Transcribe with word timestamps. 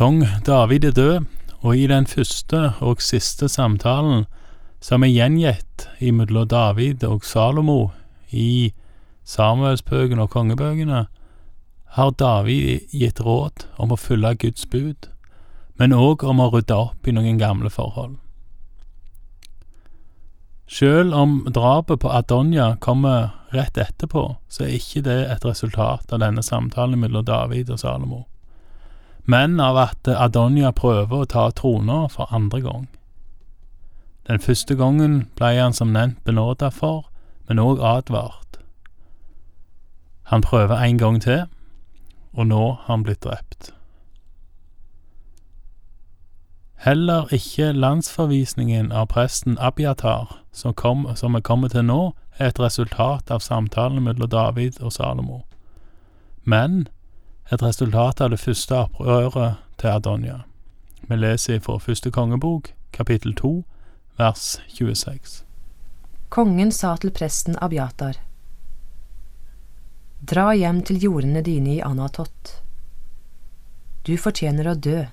Kong 0.00 0.22
David 0.46 0.84
er 0.84 0.90
død, 0.90 1.24
og 1.60 1.76
i 1.76 1.86
den 1.86 2.06
første 2.06 2.72
og 2.80 3.02
siste 3.04 3.48
samtalen 3.52 4.22
som 4.80 5.04
er 5.04 5.10
gjengitt 5.12 5.84
imellom 6.00 6.46
David 6.48 7.04
og 7.04 7.26
Salomo 7.28 7.90
i 8.32 8.72
Samuelsbøkene 9.28 10.24
og 10.24 10.30
kongebøkene, 10.32 11.02
har 11.98 12.14
David 12.16 12.88
gitt 12.96 13.20
råd 13.20 13.66
om 13.76 13.92
å 13.92 14.00
følge 14.00 14.32
Guds 14.46 14.64
bud, 14.72 15.10
men 15.76 15.92
òg 15.92 16.24
om 16.24 16.40
å 16.40 16.48
rydde 16.56 16.80
opp 16.80 17.04
i 17.04 17.12
noen 17.12 17.36
gamle 17.36 17.68
forhold. 17.68 18.16
Selv 20.64 21.12
om 21.12 21.42
drapet 21.44 22.00
på 22.00 22.08
Adonja 22.08 22.72
kommer 22.80 23.34
rett 23.52 23.76
etterpå, 23.76 24.30
så 24.48 24.64
er 24.64 24.78
ikke 24.80 25.04
det 25.12 25.22
et 25.28 25.44
resultat 25.44 26.08
av 26.08 26.24
denne 26.24 26.40
samtalen 26.40 27.04
mellom 27.04 27.28
David 27.28 27.76
og 27.76 27.84
Salomo, 27.84 28.24
men 29.24 29.60
av 29.60 29.76
at 29.76 30.08
Adonja 30.08 30.70
prøver 30.70 31.22
å 31.22 31.28
ta 31.28 31.50
trona 31.50 32.06
for 32.08 32.30
andre 32.34 32.60
gang. 32.60 32.88
Den 34.28 34.40
første 34.40 34.76
gangen 34.76 35.26
ble 35.36 35.54
han 35.56 35.72
som 35.74 35.92
nevnt 35.92 36.22
benåda 36.24 36.70
for, 36.70 37.08
men 37.48 37.58
òg 37.58 37.82
advart. 37.82 38.60
Han 40.30 40.42
prøver 40.42 40.78
en 40.78 40.98
gang 40.98 41.20
til, 41.22 41.46
og 42.32 42.46
nå 42.46 42.62
har 42.72 42.86
han 42.86 43.02
blitt 43.02 43.24
drept. 43.24 43.72
Heller 46.80 47.26
ikke 47.34 47.72
landsforvisningen 47.72 48.92
av 48.92 49.10
presten 49.12 49.58
Abiatar, 49.58 50.38
som, 50.52 50.72
kom, 50.74 51.04
som 51.16 51.34
er 51.34 51.42
kommet 51.44 51.74
til 51.74 51.84
nå, 51.84 52.14
er 52.38 52.48
et 52.48 52.60
resultat 52.60 53.30
av 53.30 53.42
samtalen 53.44 54.00
mellom 54.06 54.30
David 54.30 54.78
og 54.80 54.92
Salomo, 54.92 55.42
men 56.44 56.86
et 57.50 57.62
resultat 57.62 58.20
av 58.20 58.30
det 58.30 58.40
første 58.40 58.78
opprøret 58.84 59.60
til 59.80 59.90
Adonja. 59.90 60.38
Vi 61.08 61.16
leser 61.18 61.60
fra 61.60 61.78
første 61.78 62.10
kongebok, 62.14 62.72
kapittel 62.92 63.34
to, 63.34 63.64
vers 64.18 64.60
26. 64.68 65.42
Kongen 66.30 66.72
sa 66.72 66.96
til 66.96 67.10
presten 67.10 67.58
Abiatar, 67.60 68.20
Dra 70.20 70.50
hjem 70.52 70.82
til 70.84 71.00
jordene 71.00 71.40
dine 71.40 71.78
i 71.78 71.80
Anatot. 71.80 72.60
Du 74.04 74.12
fortjener 74.20 74.68
å 74.68 74.74
dø 74.76 75.06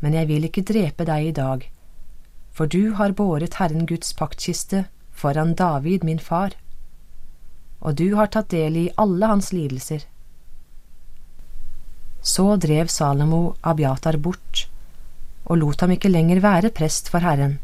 men 0.00 0.16
jeg 0.16 0.28
vil 0.28 0.46
ikke 0.48 0.64
drepe 0.66 1.06
deg 1.08 1.30
i 1.30 1.34
dag, 1.36 1.64
for 2.52 2.68
du 2.68 2.94
har 2.98 3.16
båret 3.16 3.56
Herren 3.60 3.86
Guds 3.88 4.12
paktkiste 4.16 4.86
foran 5.16 5.54
David 5.56 6.04
min 6.04 6.20
far, 6.20 6.56
og 7.80 7.96
du 8.00 8.14
har 8.16 8.30
tatt 8.32 8.50
del 8.52 8.76
i 8.76 8.90
alle 9.00 9.28
hans 9.30 9.52
lidelser. 9.52 10.04
Så 12.26 12.56
drev 12.58 12.90
Salomo 12.90 13.54
Abiatar 13.62 14.18
bort 14.18 14.66
og 15.46 15.60
lot 15.60 15.80
ham 15.80 15.94
ikke 15.94 16.10
lenger 16.10 16.42
være 16.42 16.72
prest 16.74 17.10
for 17.10 17.22
Herren. 17.22 17.58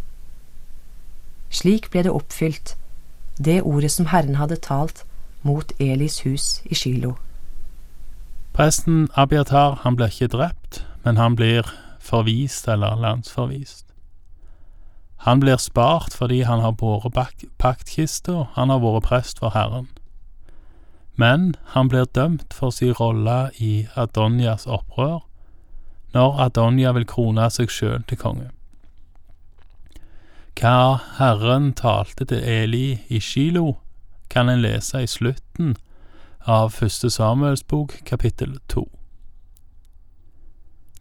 Slik 1.52 1.90
ble 1.90 2.04
det 2.06 2.14
oppfylt, 2.14 2.76
det 3.36 3.62
ordet 3.62 3.90
som 3.92 4.08
Herren 4.12 4.38
hadde 4.38 4.60
talt 4.62 5.02
mot 5.42 5.72
Elis 5.82 6.20
hus 6.22 6.62
i 6.70 6.78
Shilo. 6.78 7.16
Presten 8.54 9.08
Abiatar 9.16 9.80
han 9.82 9.96
blir 9.96 10.12
ikke 10.12 10.30
drept, 10.36 10.84
men 11.04 11.16
han 11.16 11.36
blir 11.36 11.66
forvist 12.00 12.68
eller 12.68 12.96
landsforvist. 13.00 13.86
Han 15.26 15.40
blir 15.40 15.56
spart 15.56 16.14
fordi 16.14 16.42
han 16.46 16.60
har 16.60 16.74
båret 16.78 17.14
paktkista, 17.58 18.46
han 18.54 18.70
har 18.70 18.82
vært 18.82 19.06
prest 19.06 19.42
for 19.42 19.54
Herren. 19.54 19.88
Men 21.14 21.54
han 21.74 21.88
blir 21.88 22.08
dømt 22.14 22.54
for 22.54 22.70
sin 22.70 22.94
rolle 22.96 23.50
i 23.60 23.86
Adonjas 23.96 24.66
opprør, 24.66 25.20
når 26.14 26.40
Adonja 26.46 26.92
vil 26.96 27.08
krone 27.08 27.48
seg 27.52 27.70
sjøl 27.72 28.04
til 28.08 28.20
konge. 28.20 28.48
Hva 30.58 31.00
Herren 31.18 31.72
talte 31.76 32.26
til 32.28 32.44
Eli 32.44 33.02
i 33.08 33.20
Shilo, 33.20 33.78
kan 34.30 34.48
en 34.48 34.62
lese 34.64 35.02
i 35.04 35.08
slutten 35.08 35.76
av 36.48 36.72
Første 36.72 37.10
Samuels 37.10 37.62
bok, 37.62 37.98
kapittel 38.08 38.58
to. 38.68 38.86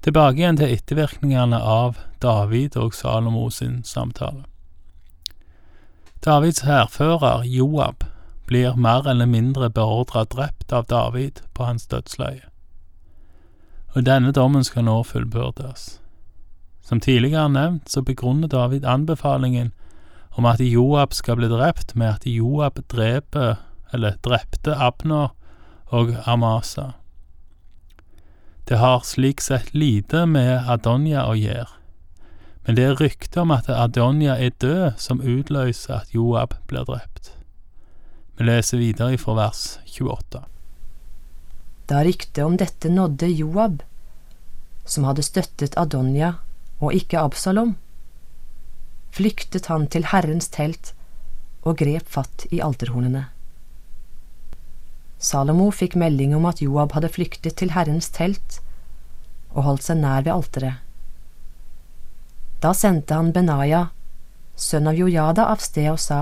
Tilbake 0.01 0.41
igjen 0.41 0.57
til 0.57 0.73
ettervirkningene 0.73 1.59
av 1.61 1.99
David 2.23 2.75
og 2.81 2.95
Salomo 2.97 3.49
sin 3.53 3.83
samtale. 3.85 4.47
Davids 6.25 6.63
hærfører 6.65 7.45
Joab 7.45 8.03
blir 8.47 8.75
mer 8.75 9.07
eller 9.07 9.25
mindre 9.25 9.69
beordra 9.69 10.25
drept 10.25 10.73
av 10.73 10.85
David 10.89 11.41
på 11.53 11.63
hans 11.63 11.87
dødsleie. 11.87 12.47
Og 13.95 14.05
denne 14.05 14.31
dommen 14.31 14.63
skal 14.63 14.85
nå 14.87 15.01
fullbyrdes. 15.03 15.99
Som 16.81 16.99
tidligere 16.99 17.49
nevnt, 17.49 17.89
så 17.91 18.01
begrunner 18.01 18.47
David 18.47 18.85
anbefalingen 18.85 19.71
om 20.31 20.45
at 20.45 20.59
Joab 20.59 21.13
skal 21.13 21.35
bli 21.35 21.49
drept, 21.51 21.95
med 21.95 22.07
at 22.07 22.25
Joab 22.25 22.79
dreper, 22.91 23.55
eller 23.93 24.15
drepte 24.23 24.75
Abner 24.75 25.35
og 25.87 26.15
Amasa. 26.25 26.91
Det 28.67 28.77
har 28.79 29.03
slik 29.03 29.41
sett 29.41 29.73
lite 29.73 30.25
med 30.25 30.69
Adonja 30.69 31.25
å 31.27 31.35
gjøre, 31.35 31.67
men 32.65 32.77
det 32.77 32.85
er 32.85 32.99
ryktet 33.01 33.41
om 33.41 33.51
at 33.51 33.67
Adonja 33.67 34.37
er 34.39 34.55
død 34.61 34.99
som 35.01 35.19
utløser 35.19 35.97
at 35.97 36.15
Joab 36.15 36.55
blir 36.67 36.87
drept. 36.87 37.33
Vi 38.37 38.47
leser 38.47 38.81
videre 38.81 39.17
fra 39.21 39.35
vers 39.37 39.63
28. 39.85 40.43
Da 41.91 42.03
ryktet 42.03 42.43
om 42.45 42.57
dette 42.57 42.89
nådde 42.89 43.27
Joab, 43.27 43.81
som 44.85 45.03
hadde 45.09 45.25
støttet 45.25 45.77
Adonja 45.77 46.37
og 46.79 46.95
ikke 46.95 47.19
Absalom, 47.19 47.75
flyktet 49.11 49.67
han 49.67 49.87
til 49.91 50.07
Herrens 50.13 50.47
telt 50.53 50.93
og 51.61 51.77
grep 51.83 52.07
fatt 52.09 52.47
i 52.49 52.61
alterhornene. 52.63 53.27
Salomo 55.21 55.67
fikk 55.69 55.93
melding 55.99 56.33
om 56.33 56.47
at 56.49 56.63
Joab 56.63 56.95
hadde 56.97 57.11
flyktet 57.13 57.59
til 57.59 57.75
Herrens 57.75 58.09
telt 58.09 58.57
og 59.51 59.65
holdt 59.67 59.85
seg 59.85 59.99
nær 60.01 60.23
ved 60.25 60.33
alteret. 60.33 60.79
Da 62.61 62.71
sendte 62.77 63.17
han 63.17 63.33
Benaya, 63.33 63.89
sønn 64.55 64.89
av 64.89 64.97
Jojada, 64.97 65.47
av 65.49 65.61
sted 65.61 65.89
og 65.91 65.99
sa, 66.01 66.21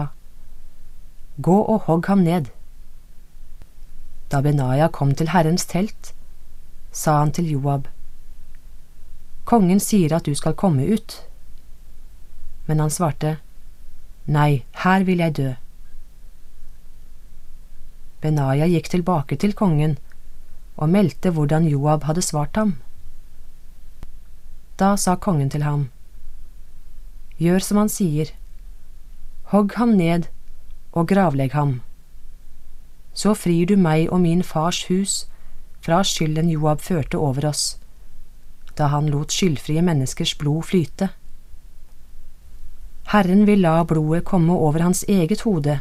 Gå 1.42 1.56
og 1.62 1.86
hogg 1.88 2.08
ham 2.12 2.24
ned. 2.26 2.50
Da 4.32 4.42
Benaya 4.42 4.90
kom 4.92 5.14
til 5.16 5.30
Herrens 5.32 5.66
telt, 5.66 6.14
sa 6.92 7.20
han 7.20 7.32
til 7.32 7.48
Joab, 7.48 7.88
Kongen 9.50 9.80
sier 9.82 10.14
at 10.14 10.28
du 10.28 10.36
skal 10.38 10.54
komme 10.54 10.84
ut. 10.86 11.16
Men 12.68 12.84
han 12.84 12.92
svarte, 12.94 13.38
Nei, 14.28 14.66
her 14.84 15.06
vil 15.08 15.24
jeg 15.24 15.36
dø. 15.38 15.48
Benaya 18.22 18.68
gikk 18.70 18.92
tilbake 18.92 19.40
til 19.42 19.56
kongen 19.58 19.96
og 20.78 20.92
meldte 20.92 21.32
hvordan 21.34 21.66
Joab 21.72 22.04
hadde 22.06 22.22
svart 22.22 22.60
ham. 22.60 22.76
Da 24.78 24.94
sa 24.96 25.16
kongen 25.16 25.50
til 25.50 25.64
ham, 25.64 25.88
Gjør 27.40 27.64
som 27.64 27.80
han 27.80 27.90
sier, 27.90 28.36
hogg 29.50 29.74
ham 29.80 29.96
ned 29.96 30.28
og 30.92 31.10
gravlegg 31.12 31.54
ham. 31.54 31.82
Så 33.14 33.36
frir 33.36 33.66
du 33.70 33.76
meg 33.78 34.08
og 34.10 34.22
min 34.24 34.44
fars 34.44 34.86
hus 34.90 35.26
fra 35.84 36.02
skylden 36.04 36.50
Joab 36.50 36.82
førte 36.82 37.18
over 37.18 37.50
oss, 37.50 37.78
da 38.78 38.90
han 38.94 39.10
lot 39.12 39.34
skyldfrie 39.34 39.84
menneskers 39.84 40.36
blod 40.40 40.70
flyte. 40.72 41.10
Herren 43.10 43.46
vil 43.50 43.64
la 43.66 43.84
blodet 43.84 44.26
komme 44.26 44.54
over 44.54 44.86
hans 44.86 45.04
eget 45.08 45.42
hode 45.48 45.80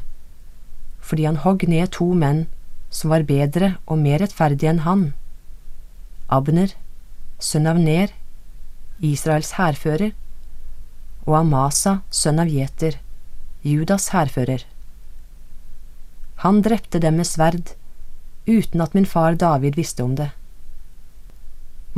fordi 1.09 1.25
han 1.25 1.39
hogg 1.41 1.63
ned 1.69 1.89
to 1.97 2.07
menn 2.13 2.43
som 2.93 3.13
var 3.13 3.25
bedre 3.29 3.75
og 3.87 4.01
mer 4.01 4.21
rettferdige 4.21 4.69
enn 4.73 4.85
han. 4.85 5.05
Abner, 6.29 6.75
sønn 7.41 7.69
av 7.71 7.79
Ner, 7.81 8.13
Israels 9.01 9.55
hærfører, 9.57 10.13
og 11.25 11.37
Amasa, 11.43 12.01
sønn 12.11 12.41
av 12.43 12.51
Jeter, 12.53 12.99
Judas 13.65 14.11
hærfører. 14.13 14.65
Han 16.45 16.63
drepte 16.63 17.01
dem 17.03 17.19
med 17.19 17.27
sverd, 17.27 17.75
uten 18.47 18.81
at 18.81 18.95
min 18.95 19.07
far 19.07 19.35
David 19.35 19.75
visste 19.77 20.03
om 20.03 20.15
det. 20.17 20.31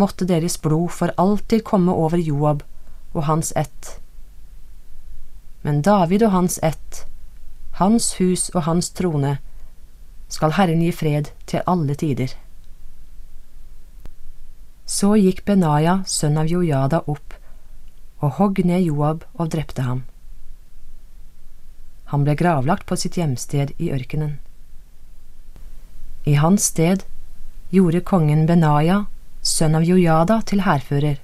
Måtte 0.00 0.24
deres 0.24 0.56
blod 0.62 0.90
for 0.96 1.12
alltid 1.16 1.64
komme 1.64 1.92
over 1.92 2.18
Joab 2.18 2.62
og 3.12 3.24
hans 3.28 3.52
ett. 3.56 4.00
Men 5.62 5.82
David 5.82 6.22
og 6.24 6.32
hans 6.32 6.58
ett 6.62 7.04
hans 7.80 8.12
hus 8.20 8.50
og 8.52 8.66
hans 8.68 8.90
trone, 8.92 9.38
skal 10.28 10.54
Herren 10.58 10.82
gi 10.84 10.92
fred 10.92 11.32
til 11.48 11.64
alle 11.70 11.96
tider. 11.96 12.34
Så 14.84 15.14
gikk 15.16 15.44
Benaya, 15.48 16.00
sønn 16.06 16.36
av 16.40 16.50
Jojada, 16.50 17.00
opp 17.06 17.36
og 18.20 18.36
hogg 18.36 18.60
ned 18.68 18.84
Joab 18.84 19.24
og 19.32 19.52
drepte 19.54 19.86
ham. 19.86 20.02
Han 22.10 22.24
ble 22.26 22.34
gravlagt 22.34 22.86
på 22.90 22.96
sitt 22.98 23.16
hjemsted 23.16 23.70
i 23.78 23.92
ørkenen. 23.94 24.38
I 26.26 26.34
hans 26.42 26.64
sted 26.72 27.04
gjorde 27.70 28.02
kongen 28.04 28.46
Benaya, 28.46 29.04
sønn 29.42 29.78
av 29.78 29.86
Jojada, 29.86 30.40
til 30.42 30.64
hærfører, 30.66 31.20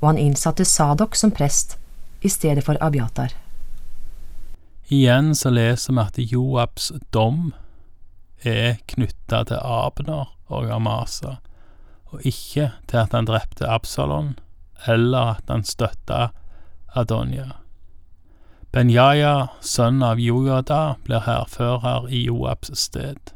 og 0.00 0.08
han 0.10 0.18
innsatte 0.18 0.66
Sadok 0.66 1.14
som 1.16 1.30
prest 1.30 1.78
i 2.20 2.28
stedet 2.28 2.66
for 2.66 2.80
Abiatar. 2.82 3.36
Igjen 4.90 5.34
så 5.38 5.52
leser 5.54 5.94
vi 5.94 6.02
at 6.02 6.18
Joabs 6.32 6.90
dom 7.14 7.52
er 8.42 8.80
knytta 8.90 9.44
til 9.46 9.62
Abner 9.62 10.34
og 10.48 10.70
Amasa, 10.74 11.38
og 12.10 12.26
ikke 12.26 12.72
til 12.88 13.02
at 13.04 13.14
han 13.14 13.28
drepte 13.28 13.68
Absalon, 13.68 14.34
eller 14.86 15.36
at 15.36 15.50
han 15.52 15.64
støtta 15.64 16.30
Adonia. 16.96 17.52
Benjaja, 18.72 19.48
sønn 19.64 20.02
av 20.04 20.18
Jojada, 20.20 20.98
blir 21.06 21.24
hærfører 21.24 22.10
i 22.12 22.26
Joabs 22.26 22.74
sted. 22.76 23.32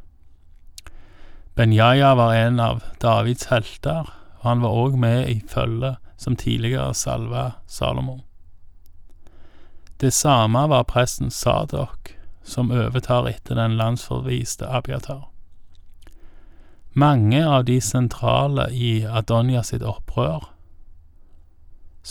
Benjaja 1.56 2.12
var 2.14 2.34
en 2.36 2.60
av 2.60 2.82
Davids 3.00 3.48
helter, 3.48 4.12
og 4.40 4.44
han 4.44 4.60
var 4.60 4.76
òg 4.84 4.98
med 5.00 5.30
i 5.32 5.38
følget 5.48 5.96
som 6.20 6.36
tidligere 6.36 6.92
salva 6.94 7.46
Salomo. 7.66 8.20
Det 10.00 10.12
samme 10.12 10.66
var 10.68 10.84
presten 10.84 11.30
Sadok, 11.30 12.12
som 12.44 12.70
overtar 12.70 13.28
etter 13.30 13.56
den 13.56 13.78
landsforviste 13.80 14.68
Abiatar. 14.68 15.30
Mange 16.92 17.40
av 17.48 17.64
de 17.64 17.80
sentrale 17.80 18.68
i 18.76 19.06
Adonia 19.08 19.62
sitt 19.64 19.82
opprør, 19.82 20.51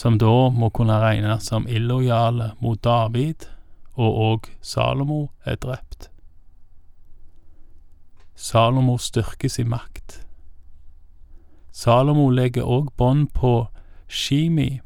som 0.02 0.18
da 0.18 0.50
må 0.50 0.72
kunne 0.74 0.96
regnes 0.98 1.46
som 1.46 1.68
illojale 1.70 2.52
mot 2.60 2.80
David, 2.84 3.46
og 3.94 4.16
òg 4.26 4.48
Salomo, 4.62 5.28
er 5.46 5.60
drept. 5.62 6.08
Salomo 8.36 8.98
styrkes 8.98 9.60
i 9.60 9.64
makt. 9.64 10.16
Salomo 11.72 12.30
legger 12.34 12.66
òg 12.66 12.90
bånd 12.98 13.28
på 13.38 13.68
Shimi. 14.08 14.80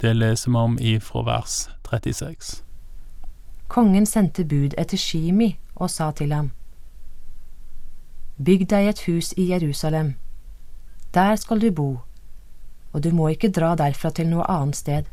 Det 0.00 0.16
leser 0.16 0.50
vi 0.50 0.58
om 0.58 0.74
ifra 0.80 1.22
vers 1.22 1.68
36. 1.86 2.64
Kongen 3.68 4.06
sendte 4.06 4.42
bud 4.44 4.74
etter 4.74 4.98
Shimi 4.98 5.52
og 5.76 5.90
sa 5.90 6.10
til 6.10 6.34
ham, 6.34 6.50
Bygg 8.42 8.66
deg 8.70 8.90
et 8.90 9.06
hus 9.06 9.32
i 9.38 9.46
Jerusalem. 9.52 10.16
Der 11.14 11.36
skal 11.36 11.62
du 11.62 11.70
bo, 11.70 11.88
og 12.92 13.02
du 13.02 13.10
må 13.12 13.30
ikke 13.32 13.52
dra 13.52 13.74
derfra 13.78 14.10
til 14.14 14.28
noe 14.30 14.46
annet 14.50 14.78
sted. 14.78 15.08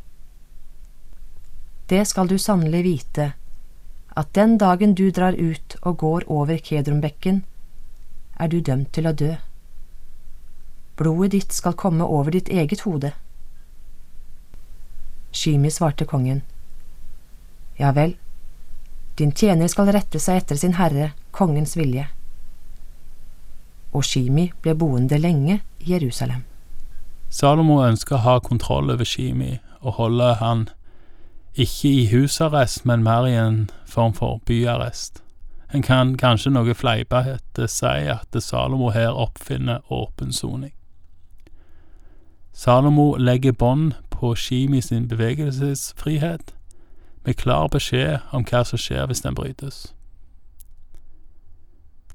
Det 1.90 2.04
skal 2.08 2.30
du 2.32 2.38
sannelig 2.38 2.84
vite, 2.84 3.34
at 4.16 4.30
den 4.38 4.58
dagen 4.58 4.94
du 4.94 5.10
drar 5.12 5.34
ut 5.34 5.76
og 5.82 5.98
går 5.98 6.28
over 6.28 6.58
Kedrumbekken, 6.58 7.44
er 8.40 8.48
du 8.48 8.62
dømt 8.62 8.94
til 8.94 9.10
å 9.10 9.14
dø. 9.14 9.34
Blodet 10.98 11.32
ditt 11.34 11.54
skal 11.54 11.74
komme 11.74 12.06
over 12.06 12.32
ditt 12.32 12.50
eget 12.50 12.86
hode. 12.86 13.14
Shimi 15.34 15.72
svarte 15.74 16.06
kongen, 16.06 16.44
Ja 17.80 17.92
vel, 17.92 18.16
din 19.18 19.32
tjener 19.32 19.68
skal 19.68 19.90
rette 19.94 20.20
seg 20.22 20.44
etter 20.44 20.58
sin 20.58 20.78
herre, 20.78 21.12
kongens 21.32 21.76
vilje. 21.78 22.06
Og 23.94 24.06
Shimi 24.06 24.52
ble 24.62 24.74
boende 24.78 25.18
lenge 25.18 25.60
i 25.80 25.94
Jerusalem. 25.94 26.46
Salomo 27.34 27.80
ønsker 27.82 28.20
å 28.20 28.24
ha 28.28 28.40
kontroll 28.46 28.92
over 28.94 29.08
Shimi 29.10 29.56
og 29.82 29.96
holde 29.98 30.36
han 30.38 30.68
ikke 31.58 31.90
i 31.90 32.06
husarrest, 32.12 32.86
men 32.86 33.02
mer 33.04 33.26
i 33.26 33.34
en 33.34 33.70
form 33.90 34.14
for 34.14 34.42
byarrest. 34.46 35.24
En 35.74 35.82
kan 35.82 36.14
kanskje 36.18 36.52
noe 36.54 36.76
fleipete 36.78 37.66
si 37.68 37.94
at 38.14 38.38
Salomo 38.46 38.92
her 38.94 39.18
oppfinner 39.18 39.82
åpen 39.90 40.34
soning. 40.34 40.74
Salomo 42.54 43.16
legger 43.18 43.52
bånd 43.52 43.96
på 44.14 44.36
Shimi 44.36 44.82
sin 44.82 45.08
bevegelsesfrihet, 45.10 46.54
med 47.26 47.36
klar 47.36 47.68
beskjed 47.68 48.20
om 48.32 48.46
hva 48.46 48.62
som 48.68 48.78
skjer 48.78 49.08
hvis 49.10 49.24
den 49.26 49.34
brytes. 49.34 49.88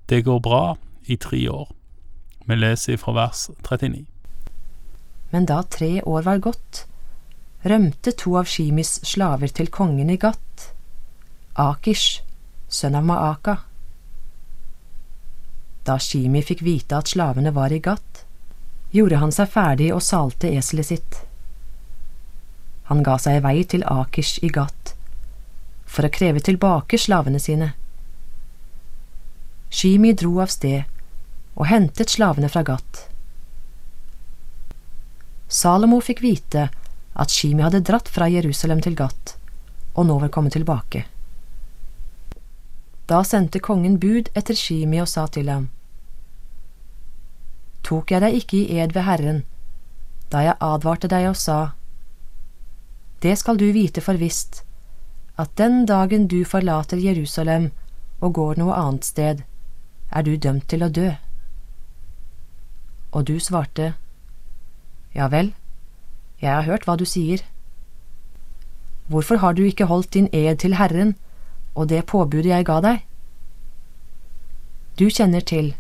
Det 0.09 0.23
går 0.25 0.39
bra 0.39 0.77
i 1.07 1.17
tre 1.17 1.43
år. 1.51 1.75
Vi 2.47 2.55
leser 2.55 2.97
fra 2.97 3.17
vers 3.19 3.49
39. 3.67 4.07
Men 5.31 5.47
da 5.47 5.63
tre 5.63 6.03
år 6.03 6.23
var 6.23 6.39
gått, 6.45 6.85
rømte 7.63 8.13
to 8.17 8.37
av 8.41 8.49
Shimis 8.49 8.99
slaver 9.05 9.53
til 9.53 9.69
kongen 9.73 10.11
i 10.11 10.17
Gat, 10.17 10.71
Akish, 11.59 12.23
sønn 12.69 12.97
av 12.97 13.05
Maaka. 13.05 13.59
Da 15.85 15.99
Shimi 16.01 16.43
fikk 16.45 16.63
vite 16.65 17.01
at 17.01 17.11
slavene 17.13 17.53
var 17.57 17.73
i 17.75 17.81
Gat, 17.85 18.25
gjorde 18.93 19.21
han 19.21 19.35
seg 19.35 19.51
ferdig 19.53 19.91
og 19.95 20.05
salte 20.05 20.53
eselet 20.57 20.93
sitt. 20.93 21.19
Han 22.89 23.03
ga 23.05 23.19
seg 23.21 23.41
i 23.41 23.45
vei 23.45 23.59
til 23.69 23.85
Akish 23.85 24.39
i 24.45 24.53
Gat 24.53 24.95
for 25.89 26.05
å 26.05 26.13
kreve 26.13 26.41
tilbake 26.45 27.01
slavene 27.01 27.41
sine. 27.41 27.73
Shimi 29.73 30.13
dro 30.17 30.39
av 30.45 30.53
sted 30.53 30.85
og 31.59 31.69
hentet 31.69 32.13
slavene 32.13 32.51
fra 32.53 32.63
Gat. 32.65 33.09
Salomo 35.49 36.01
fikk 36.05 36.23
vite 36.23 36.69
at 37.19 37.33
Shimi 37.35 37.65
hadde 37.65 37.83
dratt 37.83 38.09
fra 38.13 38.29
Jerusalem 38.29 38.81
til 38.85 38.97
Gat 38.99 39.39
og 39.99 40.07
nå 40.07 40.19
var 40.23 40.31
kommet 40.31 40.55
tilbake. 40.55 41.05
Da 43.11 43.25
sendte 43.25 43.59
kongen 43.65 43.97
bud 43.99 44.31
etter 44.39 44.55
Shimi 44.55 45.01
og 45.03 45.11
sa 45.11 45.27
til 45.33 45.51
ham, 45.51 45.69
Tok 47.89 48.13
jeg 48.13 48.21
deg 48.21 48.37
ikke 48.37 48.59
i 48.61 48.79
ed 48.83 48.93
ved 48.95 49.07
Herren, 49.07 49.43
da 50.31 50.45
jeg 50.45 50.61
advarte 50.61 51.09
deg 51.11 51.31
og 51.31 51.39
sa, 51.41 51.59
Det 53.23 53.35
skal 53.39 53.57
du 53.59 53.71
vite 53.73 54.05
for 54.05 54.21
visst, 54.21 54.63
at 55.39 55.55
den 55.57 55.87
dagen 55.87 56.29
du 56.29 56.45
forlater 56.45 57.01
Jerusalem 57.01 57.71
og 58.21 58.35
går 58.35 58.61
noe 58.61 58.77
annet 58.77 59.09
sted, 59.09 59.43
er 60.11 60.23
du 60.23 60.37
dømt 60.37 60.69
til 60.69 60.85
å 60.85 60.93
dø. 60.93 61.09
Og 63.11 63.25
du 63.25 63.39
svarte, 63.41 63.95
Ja 65.15 65.29
vel, 65.33 65.53
jeg 66.41 66.53
har 66.53 66.67
hørt 66.69 66.85
hva 66.87 66.97
du 66.99 67.05
sier. 67.09 67.43
Hvorfor 69.09 69.41
har 69.41 69.55
du 69.57 69.65
ikke 69.65 69.89
holdt 69.89 70.13
din 70.15 70.29
ed 70.33 70.61
til 70.61 70.77
Herren 70.77 71.15
og 71.75 71.89
det 71.89 72.05
påbudet 72.07 72.53
jeg 72.53 72.67
ga 72.69 72.81
deg? 72.85 73.05
Du 74.99 75.07
kjenner 75.09 75.41
til, 75.41 75.73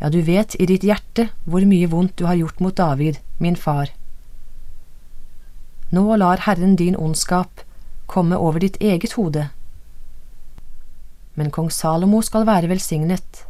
ja, 0.00 0.10
du 0.10 0.20
vet 0.24 0.56
i 0.58 0.66
ditt 0.66 0.82
hjerte 0.82 1.28
hvor 1.44 1.64
mye 1.68 1.90
vondt 1.92 2.16
du 2.18 2.26
har 2.26 2.38
gjort 2.40 2.60
mot 2.64 2.74
David, 2.74 3.20
min 3.38 3.56
far. 3.56 3.92
Nå 5.94 6.16
lar 6.18 6.42
Herren 6.48 6.74
din 6.76 6.96
ondskap 6.96 7.62
komme 8.10 8.36
over 8.36 8.58
ditt 8.64 8.80
eget 8.82 9.14
hode. 9.14 9.46
Men 11.34 11.50
kong 11.54 11.70
Salomo 11.70 12.22
skal 12.22 12.46
være 12.46 12.70
velsignet, 12.72 13.44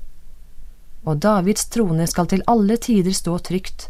og 1.04 1.22
Davids 1.24 1.66
trone 1.72 2.06
skal 2.08 2.28
til 2.28 2.44
alle 2.48 2.76
tider 2.76 3.16
stå 3.16 3.38
trygt 3.38 3.88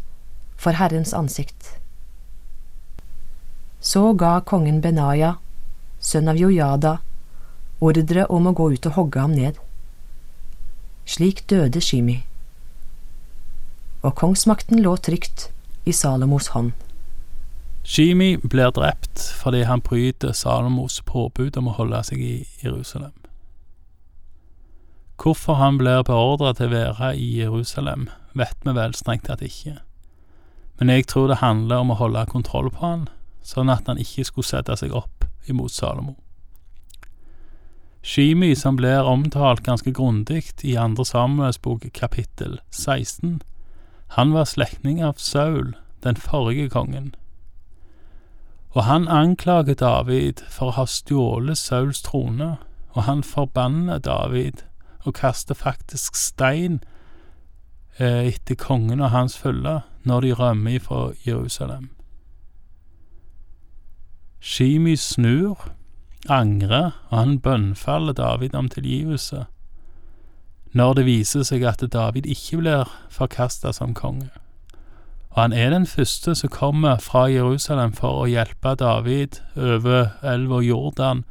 for 0.55 0.77
Herrens 0.79 1.13
ansikt. 1.13 1.75
Så 3.79 4.13
ga 4.13 4.39
kongen 4.41 4.81
Benaya, 4.81 5.35
sønn 5.99 6.29
av 6.31 6.39
Jojada, 6.39 6.97
ordre 7.79 8.25
om 8.31 8.47
å 8.47 8.55
gå 8.55 8.71
ut 8.73 8.87
og 8.89 8.97
hogge 8.97 9.21
ham 9.21 9.35
ned. 9.37 9.59
Slik 11.05 11.43
døde 11.51 11.81
Shimi, 11.81 12.23
og 14.05 14.15
kongsmakten 14.17 14.81
lå 14.81 14.95
trygt 14.97 15.49
i 15.85 15.93
Salomos 15.93 16.51
hånd. 16.53 16.73
Shimi 17.85 18.37
blir 18.41 18.71
drept 18.73 19.21
fordi 19.37 19.63
han 19.69 19.81
bryter 19.85 20.33
Salomos 20.33 21.01
påbud 21.05 21.57
om 21.61 21.69
å 21.69 21.75
holde 21.77 22.01
seg 22.07 22.21
i 22.21 22.35
Jerusalem. 22.63 23.13
Hvorfor 25.21 25.61
han 25.61 25.77
blir 25.77 26.01
beordret 26.05 26.57
til 26.57 26.73
å 26.73 26.73
være 26.73 27.11
i 27.17 27.27
Jerusalem, 27.39 28.09
vet 28.33 28.57
vi 28.65 28.73
vel 28.75 28.97
strengt 28.97 29.29
tatt 29.29 29.45
ikke, 29.45 29.77
men 30.79 30.91
jeg 30.91 31.07
tror 31.07 31.27
det 31.31 31.41
handler 31.41 31.83
om 31.83 31.93
å 31.93 31.99
holde 31.99 32.25
kontroll 32.31 32.69
på 32.71 32.83
han, 32.83 33.07
sånn 33.41 33.71
at 33.71 33.87
han 33.87 34.01
ikke 34.01 34.25
skulle 34.27 34.47
sette 34.47 34.77
seg 34.79 34.95
opp 34.95 35.25
imot 35.47 35.71
Salomo. 35.71 36.15
Shimi, 38.05 38.53
som 38.55 38.77
blir 38.77 39.07
omtalt 39.09 39.63
ganske 39.65 39.91
grundig 39.95 40.43
i 40.63 40.75
andre 40.77 41.05
Samuels 41.05 41.57
bok 41.57 41.87
kapittel 41.93 42.59
16, 42.69 43.41
han 44.17 44.33
var 44.33 44.45
slektning 44.45 45.01
av 45.03 45.17
Saul, 45.17 45.73
den 46.05 46.19
forrige 46.21 46.69
kongen 46.69 47.15
og 48.75 48.83
han 48.83 49.07
anklager 49.07 49.73
David 49.79 50.41
for 50.51 50.67
å 50.69 50.75
ha 50.75 50.83
stjålet 50.89 51.57
Sauls 51.57 52.01
trone, 52.03 52.57
og 52.91 53.07
han 53.07 53.23
forbanner 53.23 54.01
David 54.03 54.65
og 55.07 55.15
kaster 55.15 55.55
faktisk 55.55 56.17
stein 56.19 56.81
eh, 57.97 58.27
etter 58.33 58.59
kongen 58.59 58.99
og 58.99 59.13
hans 59.15 59.37
følge 59.39 59.79
når 60.05 60.21
de 60.21 60.33
rømmer 60.33 60.79
fra 60.79 61.11
Jerusalem. 61.27 61.89
Shimi 64.39 64.95
snur, 64.95 65.71
angrer, 66.29 66.91
og 67.09 67.17
han 67.17 67.39
bønnfaller 67.39 68.13
David 68.13 68.55
om 68.55 68.69
tilgivelse. 68.69 69.45
når 70.75 70.93
det 70.93 71.05
viser 71.05 71.43
seg 71.47 71.63
at 71.63 71.83
David 71.93 72.25
ikke 72.27 72.57
blir 72.57 72.89
forkasta 73.09 73.71
som 73.71 73.93
konge. 73.95 74.27
Og 75.29 75.41
han 75.41 75.53
er 75.53 75.69
den 75.69 75.85
første 75.87 76.35
som 76.35 76.49
kommer 76.51 76.97
fra 76.99 77.29
Jerusalem 77.31 77.93
for 77.95 78.23
å 78.23 78.27
hjelpe 78.27 78.75
David 78.75 79.39
over 79.55 80.11
elva 80.23 80.59
Jordan 80.59 81.23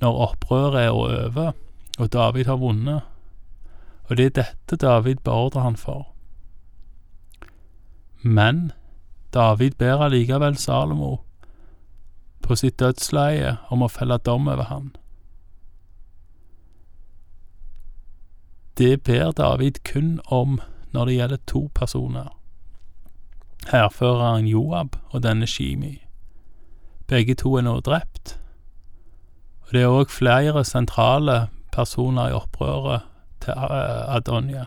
når 0.00 0.20
opprøret 0.28 0.86
er 0.86 0.94
over 0.94 1.52
og 1.98 2.12
David 2.12 2.46
har 2.46 2.56
vunnet. 2.56 3.02
Og 4.10 4.16
det 4.16 4.26
er 4.26 4.42
dette 4.42 4.76
David 4.86 5.22
beordrer 5.24 5.66
han 5.66 5.76
for. 5.76 6.13
Men 8.24 8.72
David 9.34 9.76
ber 9.78 10.00
allikevel 10.00 10.56
Salomo 10.56 11.18
på 12.40 12.56
sitt 12.56 12.78
dødsleie 12.80 13.56
om 13.68 13.84
å 13.84 13.88
felle 13.92 14.16
dom 14.24 14.48
over 14.48 14.68
ham. 14.68 14.92
Det 18.80 19.02
ber 19.04 19.32
David 19.36 19.82
kun 19.84 20.20
om 20.32 20.58
når 20.96 21.04
det 21.04 21.16
gjelder 21.18 21.42
to 21.46 21.62
personer. 21.74 22.30
Hærføreren 23.68 24.48
Joab 24.48 24.96
og 25.10 25.22
denne 25.22 25.46
Shimi. 25.46 25.98
Begge 27.06 27.34
to 27.34 27.56
er 27.56 27.64
nå 27.68 27.78
drept. 27.80 28.38
Og 29.66 29.76
det 29.76 29.82
er 29.84 29.92
òg 29.92 30.12
flere 30.12 30.64
sentrale 30.64 31.48
personer 31.72 32.32
i 32.32 32.36
opprøret 32.36 33.04
til 33.44 33.52
Adonia. 33.56 34.66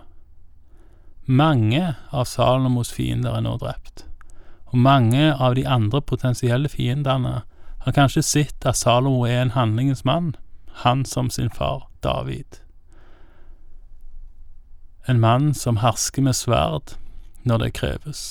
Mange 1.30 1.96
av 2.16 2.24
Salomos 2.24 2.94
fiender 2.96 3.34
er 3.36 3.42
nå 3.44 3.58
drept, 3.60 4.06
og 4.72 4.80
mange 4.80 5.34
av 5.36 5.58
de 5.58 5.66
andre 5.68 6.00
potensielle 6.00 6.70
fiendene 6.72 7.42
har 7.84 7.96
kanskje 7.98 8.22
sett 8.24 8.64
at 8.64 8.80
Salomo 8.80 9.26
er 9.28 9.42
en 9.42 9.52
handlingens 9.52 10.06
mann, 10.08 10.38
han 10.88 11.04
som 11.04 11.28
sin 11.30 11.50
far 11.52 11.90
David. 12.00 12.62
En 15.04 15.20
mann 15.20 15.52
som 15.54 15.82
hersker 15.84 16.24
med 16.24 16.36
sverd 16.40 16.96
når 17.44 17.60
det 17.66 17.74
kreves. 17.76 18.22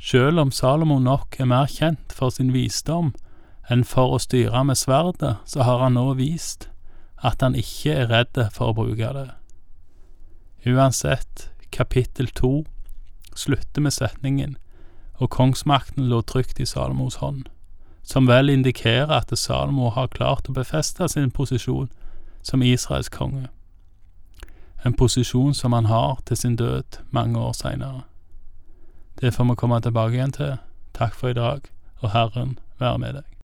Selv 0.00 0.40
om 0.40 0.52
Salomo 0.52 0.96
nok 0.96 1.36
er 1.36 1.50
mer 1.50 1.68
kjent 1.68 2.14
for 2.16 2.32
sin 2.32 2.54
visdom 2.56 3.12
enn 3.68 3.84
for 3.84 4.16
å 4.16 4.22
styre 4.22 4.64
med 4.64 4.80
sverdet, 4.80 5.36
så 5.44 5.68
har 5.68 5.84
han 5.84 6.00
nå 6.00 6.14
vist 6.16 6.70
at 7.20 7.44
han 7.44 7.52
ikke 7.52 7.92
er 7.92 8.08
redd 8.08 8.40
for 8.56 8.72
å 8.72 8.78
bruke 8.80 9.12
det. 9.12 9.28
Uansett, 10.66 11.50
kapittel 11.70 12.28
to 12.28 12.64
slutter 13.34 13.80
med 13.80 13.92
setningen 13.94 14.56
og 15.18 15.30
kongsmakten 15.30 16.08
lå 16.10 16.22
trygt 16.22 16.58
i 16.60 16.66
Salomos 16.66 17.20
hånd, 17.22 17.44
som 18.02 18.26
vel 18.26 18.50
indikerer 18.50 19.12
at 19.20 19.34
Salomo 19.38 19.92
har 19.94 20.10
klart 20.10 20.50
å 20.50 20.56
befeste 20.56 21.08
sin 21.08 21.30
posisjon 21.30 21.90
som 22.42 22.62
Israels 22.62 23.10
konge, 23.14 23.48
en 24.84 24.94
posisjon 24.94 25.54
som 25.54 25.72
han 25.72 25.86
har 25.90 26.18
til 26.26 26.36
sin 26.36 26.56
død 26.56 27.02
mange 27.10 27.38
år 27.38 27.54
seinere. 27.54 28.02
Det 29.20 29.34
får 29.34 29.50
vi 29.50 29.58
komme 29.58 29.80
tilbake 29.82 30.14
igjen 30.14 30.34
til. 30.34 30.58
Takk 30.94 31.14
for 31.14 31.30
i 31.30 31.38
dag, 31.38 31.66
og 32.02 32.10
Herren 32.14 32.58
være 32.78 32.98
med 32.98 33.18
deg. 33.18 33.28